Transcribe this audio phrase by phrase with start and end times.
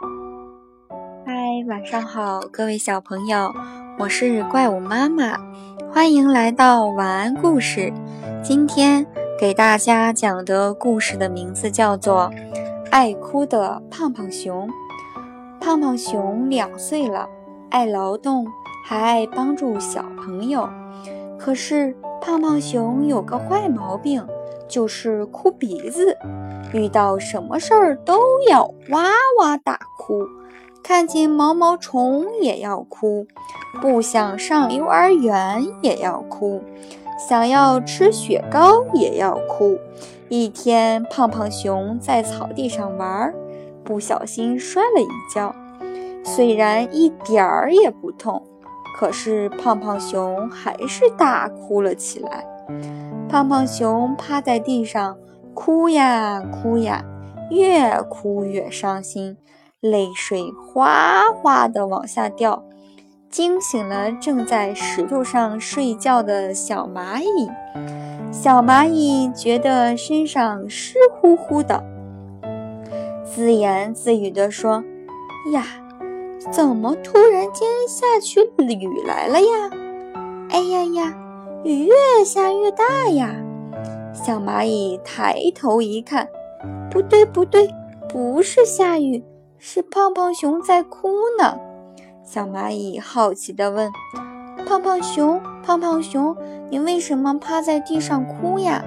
[0.00, 3.52] 嗨，晚上好，各位小朋友，
[3.98, 5.36] 我是怪物妈妈，
[5.92, 7.92] 欢迎来到晚安故事。
[8.42, 9.04] 今天
[9.40, 12.30] 给大家讲的故事的名字叫做
[12.90, 14.68] 《爱哭的胖胖熊》。
[15.60, 17.28] 胖胖熊两岁了，
[17.70, 18.46] 爱劳动，
[18.86, 20.68] 还爱帮助小朋友。
[21.38, 24.24] 可是胖胖熊有个坏毛病，
[24.68, 26.16] 就是哭鼻子，
[26.72, 29.04] 遇到什么事儿都要哇
[29.40, 30.24] 哇大哭。
[30.82, 33.26] 看见毛毛虫也要哭，
[33.80, 36.62] 不想上幼儿园也要哭，
[37.28, 39.78] 想要吃雪糕也要哭。
[40.28, 43.34] 一天，胖胖熊在草地上玩，
[43.82, 45.54] 不小心摔了一跤，
[46.24, 48.42] 虽然一点儿也不痛，
[48.98, 52.44] 可是胖胖熊还是大哭了起来。
[53.28, 55.16] 胖胖熊趴在地上，
[55.54, 57.04] 哭呀哭呀，
[57.48, 59.36] 越哭越伤心。
[59.80, 62.64] 泪水哗哗地往下掉，
[63.30, 67.48] 惊醒了正在石头上睡觉的小蚂蚁。
[68.32, 71.84] 小蚂蚁觉得身上湿乎乎的，
[73.24, 74.82] 自言自语地说
[75.54, 75.62] ：“呀，
[76.50, 79.70] 怎么突然间下起雨来了呀？
[80.50, 81.14] 哎呀呀，
[81.62, 83.34] 雨越下越大呀！”
[84.14, 86.28] 小蚂蚁抬头一看，
[86.90, 87.68] 不对不对，
[88.08, 89.24] 不是下雨。
[89.58, 91.58] 是胖胖熊在哭呢，
[92.24, 93.90] 小蚂蚁好奇地问
[94.66, 96.36] ：“胖胖熊，胖胖熊，
[96.70, 98.84] 你为什么趴在地上哭呀？”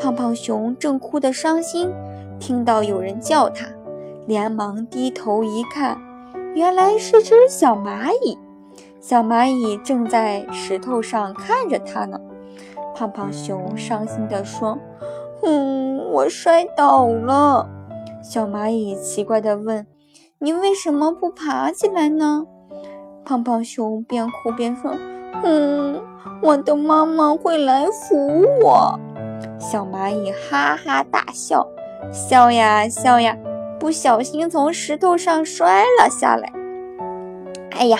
[0.00, 1.90] 胖胖熊正哭得伤心，
[2.38, 3.66] 听到有人叫他，
[4.26, 5.98] 连忙低头一看，
[6.54, 8.38] 原来是只小蚂蚁。
[9.00, 12.20] 小蚂蚁正在石头上看着它呢。
[12.94, 14.78] 胖胖熊伤心地说
[15.42, 17.68] ：“嗯，我摔倒了。”
[18.22, 19.86] 小蚂蚁奇怪地问
[20.38, 22.44] ：“你为什么不爬起来呢？”
[23.24, 24.94] 胖胖熊边哭边说
[25.42, 26.00] ：“嗯，
[26.42, 29.00] 我的妈妈会来扶我。”
[29.58, 31.66] 小蚂蚁哈哈大笑，
[32.12, 33.36] 笑呀笑呀，
[33.82, 36.52] 不小心从石头上摔了下来。
[37.72, 37.98] 哎呀！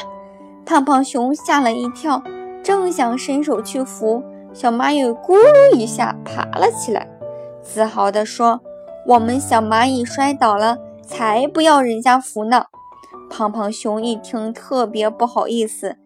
[0.64, 2.22] 胖胖熊吓了一跳，
[2.62, 4.22] 正想伸手去扶，
[4.54, 7.08] 小蚂蚁咕噜一下爬了起来，
[7.60, 8.60] 自豪地说。
[9.08, 12.66] 我们小蚂蚁摔倒了，才不要人家扶呢！
[13.28, 15.96] 胖胖熊一听，特别不好意思，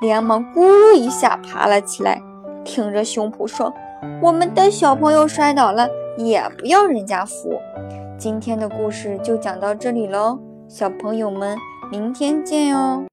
[0.00, 2.22] 连忙咕噜一下爬了起来，
[2.64, 3.74] 挺着胸脯说
[4.22, 7.55] ：“我们的小朋友摔倒了，也不要人家扶。”
[8.18, 11.56] 今天的故事就讲到这里喽，小朋友们，
[11.90, 13.02] 明天见哟！